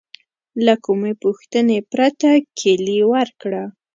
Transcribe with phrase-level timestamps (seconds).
[0.65, 3.63] له کومې پوښتنې پرته کیلي ورکړه.